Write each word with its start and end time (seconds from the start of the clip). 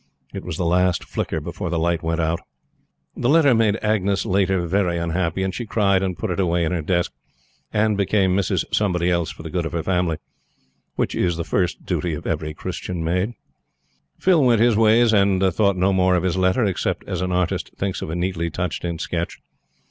It 0.33 0.43
was 0.43 0.57
the 0.57 0.65
last 0.65 1.03
flicker 1.03 1.39
before 1.39 1.69
the 1.69 1.77
light 1.77 2.01
went 2.01 2.19
out. 2.19 2.39
That 3.15 3.27
letter 3.27 3.53
made 3.53 3.75
Agnes 3.83 4.25
Laiter 4.25 4.65
very 4.65 4.97
unhappy, 4.97 5.43
and 5.43 5.53
she 5.53 5.67
cried 5.67 6.01
and 6.01 6.17
put 6.17 6.31
it 6.31 6.39
away 6.39 6.65
in 6.65 6.71
her 6.71 6.81
desk, 6.81 7.11
and 7.71 7.95
became 7.95 8.35
Mrs. 8.35 8.65
Somebody 8.73 9.11
Else 9.11 9.29
for 9.29 9.43
the 9.43 9.51
good 9.51 9.63
of 9.63 9.73
her 9.73 9.83
family. 9.83 10.17
Which 10.95 11.13
is 11.13 11.37
the 11.37 11.43
first 11.43 11.85
duty 11.85 12.15
of 12.15 12.25
every 12.25 12.55
Christian 12.55 13.03
maid. 13.03 13.33
Phil 14.17 14.43
went 14.43 14.59
his 14.59 14.75
ways, 14.75 15.13
and 15.13 15.39
thought 15.53 15.77
no 15.77 15.93
more 15.93 16.15
of 16.15 16.23
his 16.23 16.35
letter, 16.35 16.65
except 16.65 17.03
as 17.07 17.21
an 17.21 17.31
artist 17.31 17.69
thinks 17.77 18.01
of 18.01 18.09
a 18.09 18.15
neatly 18.15 18.49
touched 18.49 18.83
in 18.83 18.97
sketch. 18.97 19.37